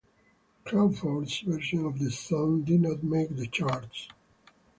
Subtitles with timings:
[0.65, 4.07] Crawford's version of the song did not make the charts.